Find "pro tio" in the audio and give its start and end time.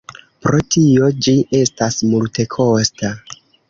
0.45-1.11